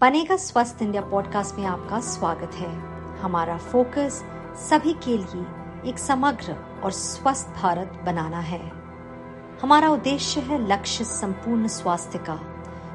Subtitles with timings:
[0.00, 2.68] बनेगा स्वस्थ India podcast में आपका स्वागत है।
[3.18, 4.22] हमारा फोकस
[4.56, 8.60] सभी के लिए एक समग्र और स्वस्थ भारत बनाना है।
[9.62, 12.38] हमारा उद्देश्य है लक्ष्य संपूर्ण स्वास्थ्य का,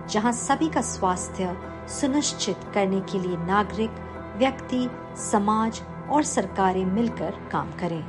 [0.09, 1.55] जहाँ सभी का स्वास्थ्य
[1.89, 3.91] सुनिश्चित करने के लिए नागरिक,
[4.37, 4.89] व्यक्ति,
[5.31, 5.81] समाज
[6.11, 8.03] और सरकारें मिलकर काम करें।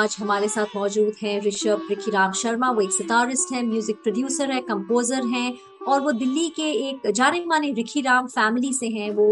[0.00, 4.60] आज हमारे साथ मौजूद हैं ऋषभ राम शर्मा। वो एक सितारिस्ट है म्यूज़िक प्रोड्यूसर है
[4.68, 5.52] कंपोजर हैं
[5.88, 9.26] और वो दिल्ली के एक जाने माने रिखी राम फैमिली से हैं। वो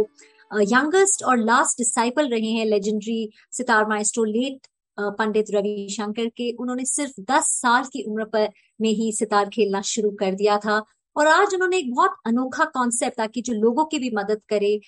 [0.52, 4.66] यंगेस्ट और लास्ट डिसाइपल रहे हैं legendary sitar maestro late
[4.98, 8.48] Pandit Ravi Shankar के। उन्होंने सिर्फ़ दस साल की उम्र पर
[8.80, 10.82] में ही सितार खेलना शुरू कर दिया था
[11.16, 14.78] और आज उन्होंने एक बहुत अनोखा कॉन्सेप्ट ताकि जो लोगों की भी मदद करे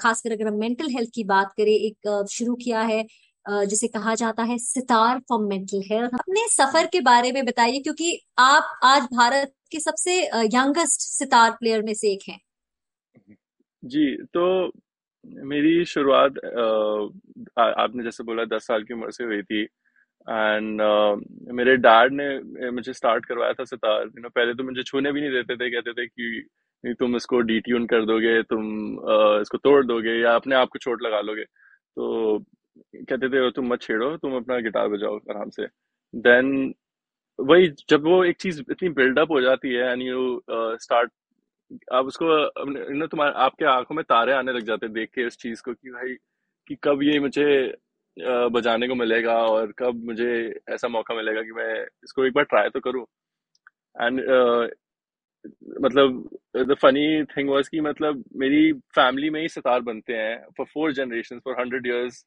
[0.00, 3.04] खासकर अगर हम मेंटल हेल्थ की बात करें, एक शुरू किया है।
[3.50, 8.20] जिसे कहा जाता है सितार फॉर मेंटल हेल्थ अपने सफ़र के बारे में बताइए क्योंकि
[8.38, 10.20] आप आज भारत के सबसे
[10.54, 12.40] यंगेस्ट सितार प्लेयर में से एक हैं।
[13.82, 14.72] जी तो
[15.24, 16.38] मेरी शुरुआत
[17.58, 22.70] आपने जैसे बोला दस साल की उम्र से हुई थी। एंड uh, मेरे डैड ने
[22.70, 25.70] मुझे स्टार्ट करवाया था सितार। यू नो पहले तो मुझे छूने भी नहीं देते थे
[25.70, 28.66] कहते थे कि तुम इसको डीट्यून कर दोगे तुम
[28.96, 32.38] uh, इसको तोड़ दोगे या अपने आप को चोट लगा लोगे। तो
[32.96, 35.66] कहते थे तुम मत छेड़ो तुम अपना गिटार बजाओ आराम से.
[36.14, 36.74] देन
[37.38, 41.12] वही जब वो एक चीज़ इतनी बिल्डअप हो जाती है एंड यू स्टार्ट
[41.92, 42.26] आप उसको
[42.94, 45.74] यू तुम्हारे आपके आँखों में तारे आने लग जाते हैं देख के इस चीज़ को
[45.74, 46.14] कि भाई
[46.68, 47.46] कि कब ये मुझे
[48.16, 50.32] uh, बजाने को मिलेगा और कब मुझे
[50.68, 53.04] ऐसा मौका मिलेगा कि मैं इसको एक बार ट्राई तो करूँ।
[54.02, 54.20] एंड
[55.80, 60.66] मतलब द फनी थिंग वाज कि मतलब मेरी फैमिली में ही सितार बनते हैं for
[60.66, 62.24] four generation for hundred years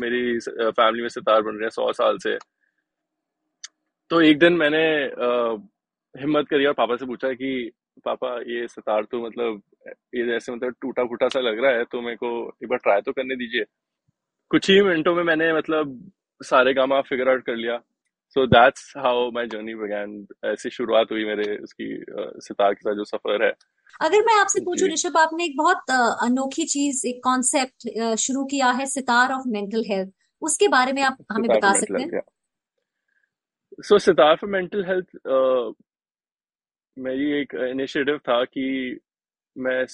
[0.00, 2.36] मेरी फैमिली में सितार बन रहे हैं सौ साल से।
[4.10, 4.84] तो एक दिन मैंने
[6.14, 7.70] हिम्मत करी और पापा से पूछा कि,
[8.04, 9.62] पापा, ये सितार तो मतलब
[10.14, 12.30] ये जैसे मतलब टूटा फूटा सा लग रहा है तो मेरे को
[12.62, 13.64] एक बार ट्राई तो करने दीजिए।
[14.50, 16.10] कुछ ही मिनटों में मैंने मतलब
[16.40, 17.78] सारे काम फिगर आउट कर लिया।
[18.36, 21.86] So that's how my journey began ऐसी शुरुआत हुई मेरे उसकी
[22.46, 23.52] सितार के साथ जो सफ़र है।
[24.00, 25.90] अगर मैं आपसे पूछूँ ऋषभ आपने एक बहुत
[26.22, 27.88] अनोखी चीज़ एक कॉन्सेप्ट
[28.18, 30.12] शुरू किया है सितार ऑफ़ मेंटल हेल्थ।
[30.42, 32.20] उसके बारे में आप हमें बता सकते हैं?
[33.82, 35.06] So sitar for mental health
[36.96, 38.98] मेरी एक इनिशिएटिव था कि
[39.56, 39.84] मैं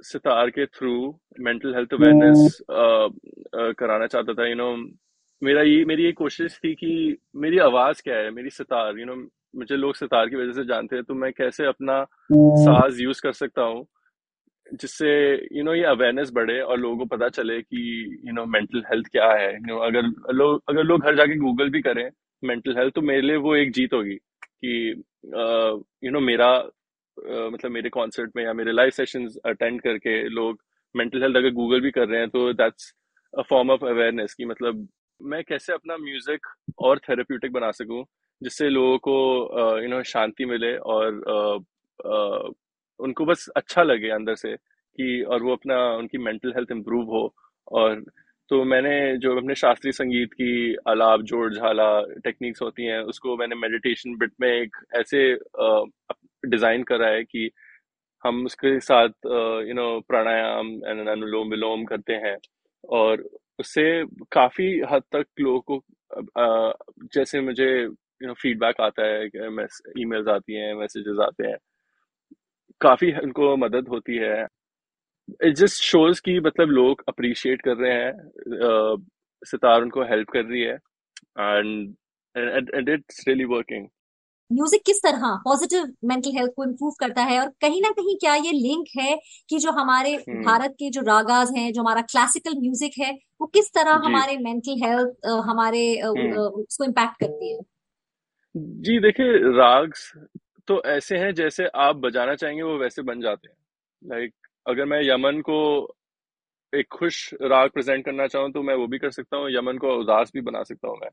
[0.00, 2.58] सितार के थ्रू मेंटल हेल्थ अवेयरनेस
[3.78, 4.98] कराना चाहता था यू you नो know,
[5.42, 9.14] मेरा ये मेरी ये कोशिश थी कि मेरी आवाज़ क्या है मेरी सितार यू नो
[9.56, 13.32] मुझे लोग सितार की वजह से जानते हैं तो मैं कैसे अपना साज यूज़ कर
[13.32, 13.86] सकता हूँ
[14.74, 15.10] जिससे
[15.52, 19.06] यू नो ये अवेयरनेस बढ़े और लोगों को पता चले कि यू नो मेंटल हेल्थ
[19.06, 22.10] क्या है। यू नो अगर लोग अगर लोग हर जाके गूगल भी करें
[22.44, 25.02] मेंटल हेल्थ तो मेरे लिए वो एक जीत होगी कि
[26.04, 30.62] यू नो मेरा uh, मतलब मेरे कॉन्सर्ट में या मेरे लाइव सेशंस अटेंड करके लोग
[30.96, 32.94] मेंटल हेल्थ अगर गूगल भी कर रहे हैं तो that's
[33.38, 34.88] a form of awareness की मतलब
[35.22, 36.46] मैं कैसे अपना म्यूज़िक
[36.78, 38.04] और थेरेप्यूटिक बना सकूँ।
[38.42, 41.64] जिससे लोगों को यू नो शांति मिले और
[43.00, 47.22] उनको बस अच्छा लगे अंदर से कि, और वो अपना, उनकी मेंटल हेल्थ इम्प्रूव हो।
[47.72, 48.04] और
[48.50, 51.90] तो मैंने जो अपने शास्त्रीय संगीत की, अलाप जोड़ झाला
[52.24, 55.22] टेक्निक्स होती हैं, उसको मैंने मेडिटेशन बिट में एक ऐसे
[56.44, 57.50] डिज़ाइन करा है कि
[58.24, 59.26] हम उसके साथ
[59.68, 62.36] you know pranayama and anulom vilom करते हैं।
[62.84, 63.24] और
[63.58, 63.84] उससे
[64.32, 65.82] काफ़ी हद तक लोगों को
[67.14, 67.70] जैसे मुझे
[68.20, 69.26] यू नो फीडबैक आता है
[69.98, 71.56] ईमेल्स आती हैं मैसेजेस आते हैं।
[72.80, 74.46] काफ़ी उनको मदद होती है।
[75.44, 78.96] इट जस्ट शोज़ कि मतलब लोग अप्रिशिएट कर रहे हैं
[79.42, 81.94] सितार उनको हेल्प कर रही है and
[82.74, 83.86] and it's really working
[84.50, 85.34] music किस तरह?
[85.44, 89.14] पॉजिटिव मेंटल हेल्थ को इम्प्रूव करता है और कहीं ना कहीं क्या ये लिंक है
[89.50, 93.46] कि जो हमारे हम्म। भारत के जो रागाज हैं जो हमारा क्लासिकल म्यूज़िक है वो
[93.46, 97.60] किस तरह जी। हमारे मेंटल हेल्थ हमारे अ, हम्म। उसको इम्पैक्ट करती है?
[98.54, 100.12] जी, देखिए, राग्स
[100.68, 103.56] तो ऐसे हैं जैसे आप बजाना चाहेंगे, वो वैसे बन जाते हैं।
[104.02, 104.32] लाइक,
[104.66, 105.56] अगर मैं यमन को
[106.72, 109.96] एक खुश राग प्रेजेंट करना चाहूँ तो मैं वो भी कर सकता हूँ, यमन को
[109.98, 111.10] उदास भी बना सकता हूँ मैं।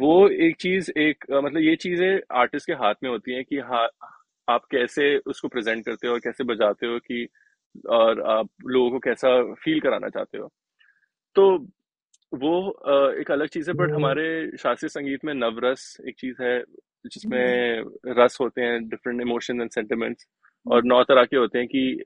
[0.00, 3.88] वो एक चीज़, एक मतलब ये चीज़ें आर्टिस्ट के हाथ में होती हैं कि हाँ
[4.48, 7.28] आप कैसे उसको प्रेजेंट करते हो और कैसे बजाते हो कि,
[7.90, 10.48] और आप लोगों को कैसा फील कराना चाहते हो।
[11.36, 11.58] तो
[12.32, 12.52] वो
[13.20, 14.26] एक अलग चीज़ है बट हमारे
[14.58, 17.84] शास्त्रीय संगीत में नवरस एक चीज़ है हम्म। जिसमें
[18.18, 20.26] रस होते हैं डिफरेंट इमोशन एंड सेंटिमेंट्स
[20.66, 22.02] और हम्म, नौ तरह के होते हैं कि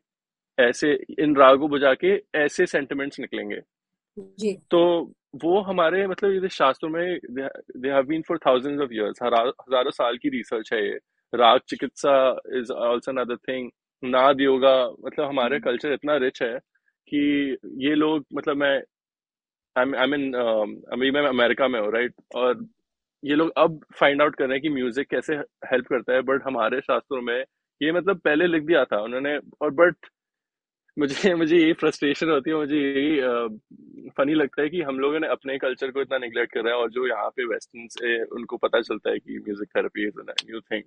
[0.59, 3.61] ऐसे इन रागों बजा के ऐसे सेंटिमेंट्स निकलेंगे।
[4.39, 4.81] जी। तो
[5.45, 10.17] वो हमारे मतलब ये शास्त्रों में they have been for thousands of years हज़ारों साल
[10.19, 10.99] की रिसर्च है ये।
[11.33, 12.15] राग चिकित्सा
[12.59, 13.71] इज़ आल्सो अनदर थिंग
[14.03, 14.75] नाद योगा
[15.05, 16.59] मतलब हमारे हम्म, कल्चर इतना रिच है
[17.09, 17.57] कि
[17.87, 18.81] ये लोग मतलब मैं
[19.77, 20.33] आई मीन
[20.93, 22.67] अभी मैं अमेरिका में हूँ राइट और
[23.23, 25.35] ये लोग अब फाइंड आउट कर रहे हैं कि म्यूज़िक कैसे
[25.67, 27.39] हेल्प करता है बट हमारे शास्त्रों में
[27.81, 30.07] ये मतलब पहले लिख दिया था उन्होंने और बट
[30.97, 35.29] मुझे मुझे यही फ्रस्ट्रेशन होती है मुझे यही फनी लगता है कि हम लोगों ने
[35.29, 38.57] अपने कल्चर को इतना निगलेक्ट कर रहा है और जो यहाँ पे वेस्टर्न से उनको
[38.57, 40.83] पता चलता है कि music therapy is new thing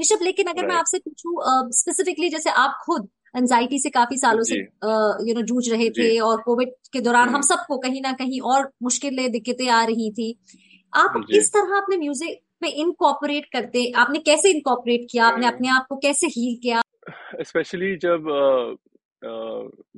[0.00, 4.56] Rishabh लेकिन अगर मैं आपसे पूछूँ स्पेसिफिकली जैसे आप खुद एंजाइटी से काफ़ी सालों से
[5.28, 8.40] यू नो जूझ रहे थे और कोविड के दौरान हम हम्म। सबको कहीं ना कहीं
[8.52, 10.34] और मुश्किलें दिक्कतें आ रही थी।
[10.92, 15.26] आप किस तरह अपने म्यूज़िक में इनकॉर्पोरेट करते आपने कैसे इनकॉर्पोरेट किया?
[15.26, 16.80] आपने अपने आप को कैसे हील किया?
[17.42, 18.26] स्पेशली जब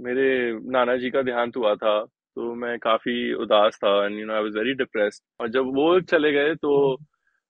[0.04, 0.28] मेरे
[0.72, 1.98] नाना जी का देहांत हुआ था
[2.36, 5.88] तो मैं काफ़ी उदास था and you know I was very depressed और जब वो
[6.12, 6.72] चले गए तो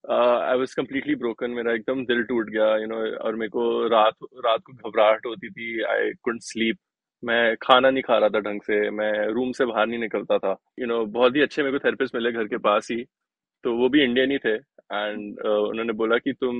[0.04, 4.14] आई वाज कंप्लीटली ब्रोकन मेरा एकदम दिल टूट गया यू नो और मेरे को रात
[4.46, 5.82] रात को घबराहट होती थी.
[5.82, 6.78] आई कुडंट स्लीप
[7.22, 8.90] मैं खाना नहीं खा रहा था ढंग से.
[8.90, 10.56] मैं रूम से बाहर नहीं निकलता था.
[10.80, 13.04] यू नो बहुत ही अच्छे मेरे को थेरेपिस्ट मिले घर के पास ही.
[13.64, 14.54] तो वो भी इंडियन ही थे.
[14.92, 16.56] एंड उन्होंने बोला कि तुम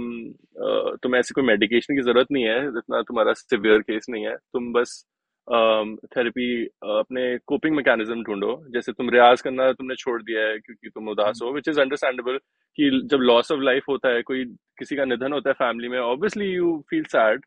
[0.66, 2.60] uh, तुम ऐसी कोई मेडिकेशन की ज़रूरत नहीं है.
[2.72, 4.36] जितना तुम्हारा सिवियर केस नहीं है.
[4.36, 5.04] तुम बस
[5.48, 11.08] थेरेपी अपने कोपिंग मैकेनिज्म ढूंढो। जैसे तुम रियाज करना तुमने छोड़ दिया है क्योंकि तुम
[11.08, 12.38] उदास हो विच इज़ अंडरस्टैंडेबल
[12.78, 14.44] कि जब लॉस ऑफ़ लाइफ होता है कोई
[14.78, 17.44] किसी का निधन होता है फैमिली में obviously you feel sad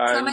[0.00, 0.28] and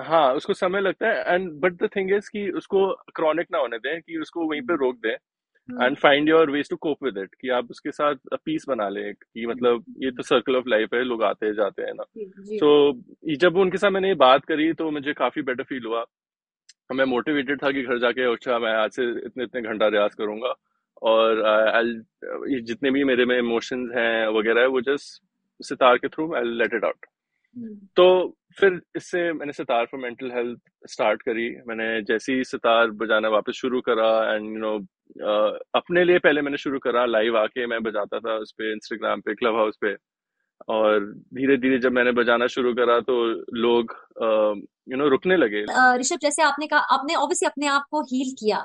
[0.00, 3.78] है उसको समय लगता है and but the thing is कि उसको क्रॉनिक ना होने
[3.78, 5.31] दें कि उसको वहीं पे रोक दें। हम्म
[5.70, 8.14] and find your ways to cope with it कि आप उसके साथ
[8.44, 11.92] पीस बना लें कि मतलब ये तो सर्कल ऑफ़ लाइफ है लोग आते जाते हैं
[11.94, 15.86] ना। सो so, जब उनके साथ मैंने ये बात करी तो मुझे काफ़ी बेटर फील
[15.86, 16.04] हुआ।
[16.94, 20.54] मैं मोटिवेटेड था कि घर जाके अच्छा मैं आज से इतने इतने घंटा रियाज करूँगा।
[21.02, 25.22] और आई uh, ये जितने भी मेरे में इमोशंस हैं वगैरह है वो जस्ट
[25.60, 27.06] सितार के through I let it out
[27.96, 28.04] तो
[28.58, 33.54] फिर इससे मैंने sitar for mental health start करी। मैंने जैसे ही सितार बजाना वापस
[33.56, 34.76] शुरू करा एंड यू नो
[35.74, 39.34] अपने लिए पहले मैंने शुरू करा लाइव आके मैं बजाता था उस पे इंस्टाग्राम पे
[39.34, 39.94] क्लब हाउस पे।
[40.68, 43.14] और धीरे धीरे जब मैंने बजाना शुरू करा तो
[43.56, 43.94] लोग
[44.88, 45.64] यू नो रुकने लगे।
[46.00, 48.58] ऋषभ जैसे आपने कहा आपने ऑब्वियसली अपने आप को हील किया।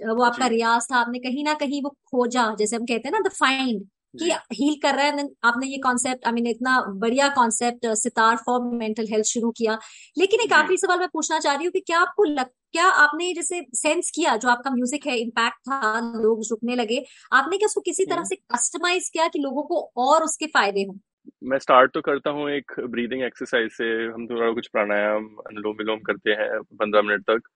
[0.00, 3.20] वो आपका रियाज था आपने कहीं ना कहीं वो खोजा जैसे हम कहते हैं ना
[3.20, 3.80] द फाइंड
[4.14, 8.60] कि हील कर रहा है आपने ये कॉन्सेप्ट आई मीन इतना बढ़िया concept sitar for
[8.76, 9.78] mental health शुरू किया।
[10.18, 13.32] लेकिन एक आखिरी सवाल मैं पूछना चाह रही हूँ कि क्या आपको लग क्या आपने
[13.34, 17.80] जैसे सेंस किया जो आपका म्यूज़िक है इम्पैक्ट था लोग रुकने लगे आपने क्या उसको
[17.80, 20.98] किसी तरह हम्म। से कस्टमाइज किया कि लोगों को और उसके फ़ायदे हों?
[21.44, 25.98] मैं स्टार्ट तो करता हूँ एक ब्रीदिंग एक्सरसाइज से हम थोड़ा कुछ प्राणायाम अनुलोम विलोम
[26.00, 27.48] करते हैं पंद्रह मिनट तक।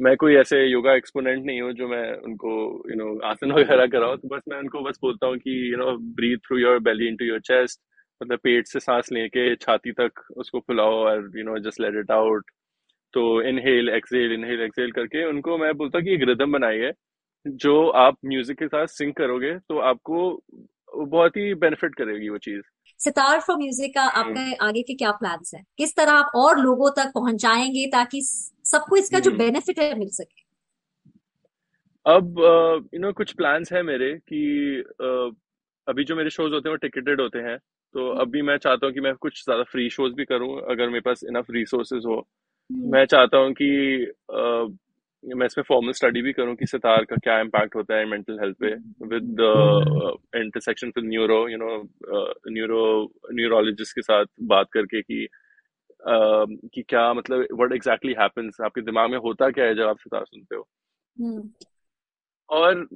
[0.00, 2.50] मैं कोई ऐसे योगा एक्सपोनेंट नहीं हूँ जो मैं उनको
[2.90, 5.96] यू नो आसन वगैरह कराऊँ। तो बस मैं उनको बस बोलता हूँ कि you know
[6.16, 7.80] breathe through your belly into your chest
[8.20, 12.10] मतलब पेट से सांस लेके छाती तक उसको फुलाओ और you know just let it
[12.10, 12.50] out
[13.14, 16.92] तो इनहेल एक्सेल इनहेल एक्सेल करके उनको मैं बोलता हूँ कि एक रिदम बनाइए
[17.46, 20.20] जो आप म्यूज़िक के साथ सिंक करोगे तो आपको
[20.94, 22.62] बहुत ही बेनिफिट करेगी वो चीज़।
[23.00, 25.64] सितार फॉर म्यूज़िक का हम्म। आपका आगे के क्या प्लान्स हैं?
[25.78, 30.08] किस तरह आप और लोगों तक पहुंचाएँगे ताकि सबको इसका जो हम्म। बेनिफिट है मिल
[30.08, 30.40] सके?
[32.06, 32.34] अब
[32.94, 35.30] यू नो कुछ प्लान्स है मेरे कि अ,
[35.86, 37.56] अभी जो मेरे शोज़ होते हैं वो टिकटेड होते हैं
[37.94, 41.00] तो अभी मैं चाहता हूँ कि मैं कुछ ज़्यादा फ्री शोज़ भी करूँ अगर मेरे
[41.00, 42.16] पास इनफ रिसोर्सेज हो।
[42.70, 43.68] हम्म। मैं चाहता हूँ कि
[44.30, 44.76] अ,
[45.24, 48.56] मैं इसमें फॉर्मल स्टडी भी करूँ कि सितार का क्या इम्पैक्ट होता है मेंटल हेल्थ
[48.56, 48.74] पे
[49.06, 49.40] with
[50.36, 51.76] intersection with neuro you know
[52.50, 52.82] neuro
[53.32, 59.10] neurologist के साथ बात करके कि अ, कि क्या मतलब व्हाट एग्जैक्टली हैपेंस आपके दिमाग
[59.10, 60.68] में होता क्या है जब आप सितार सुनते हो?
[61.16, 61.50] हम्म।
[62.48, 62.86] और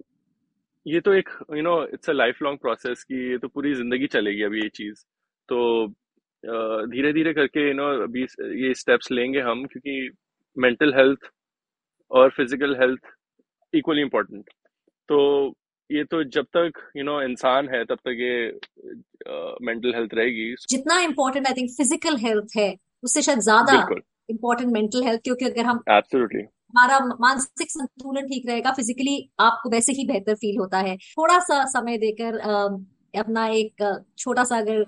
[0.87, 4.43] ये तो एक you know it's a lifelong process की ये तो पूरी ज़िंदगी चलेगी
[4.43, 5.05] अभी ये चीज़।
[5.49, 5.87] तो
[6.91, 8.23] धीरे धीरे करके यू नो अभी
[8.67, 10.11] ये स्टेप्स लेंगे हम क्योंकि
[10.57, 11.31] मेंटल हेल्थ
[12.11, 13.15] और फ़िज़िकल हेल्थ
[13.73, 14.51] इक्वली इम्पोर्टेंट
[15.09, 15.19] तो
[15.91, 18.37] ये तो जब तक यू नो इंसान है तब तक ये
[19.67, 23.73] मेंटल हेल्थ रहेगी। जितना important I think physical health है उससे शायद ज़्यादा
[24.31, 29.93] इम्पोर्टेंट मेंटल हेल्थ क्योंकि अगर हम एब्सोल्युटली हमारा मानसिक संतुलन ठीक रहेगा फिजिकली आपको वैसे
[29.93, 32.39] ही बेहतर फील होता है। थोड़ा सा समय देकर
[33.15, 33.85] अपना एक
[34.19, 34.83] छोटा सा अगर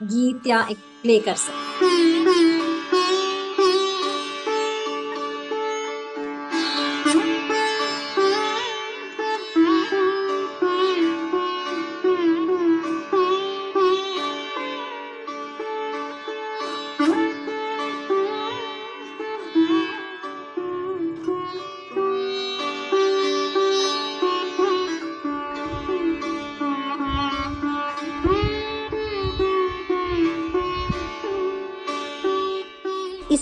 [0.00, 1.73] गीत या एक प्ले कर सकते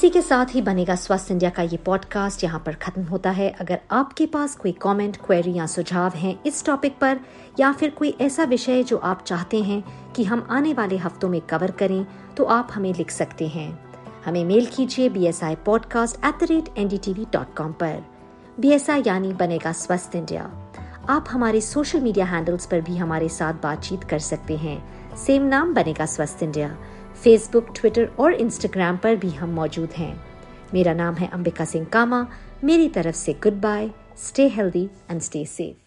[0.03, 3.49] इसी के साथ ही बनेगा स्वस्थ इंडिया का ये पॉडकास्ट यहाँ पर खत्म होता है।
[3.61, 7.21] अगर आपके पास कोई कमेंट, क्वेरी या सुझाव हैं इस टॉपिक पर
[7.61, 9.83] या फिर कोई ऐसा विषय जो आप चाहते हैं
[10.13, 12.05] कि हम आने वाले हफ्तों में कवर करें
[12.37, 13.69] तो आप हमें लिख सकते हैं।
[14.25, 17.57] हमें मेल कीजिए B S I podcast at the rate N D T V dot
[17.57, 18.03] com पर।
[18.61, 20.51] बी एस आई यानी बनेगा स्वस्थ इंडिया।
[21.11, 25.75] आप हमारे सोशल मीडिया हैंडल्स पर भी हमारे साथ बातचीत कर सकते हैं। सेम नाम
[25.75, 26.77] बनेगा स्वस्थ इंडिया।
[27.25, 30.15] फेसबुक ट्विटर और इंस्टाग्राम पर भी हम मौजूद हैं।
[30.75, 32.27] मेरा नाम है अंबिका सिंह कामा।
[32.65, 35.82] मेरी तरफ़ से good bye stay healthy and stay safe